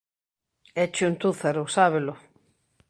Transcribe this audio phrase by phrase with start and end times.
[0.85, 2.13] Éche un túzaro, sábelo.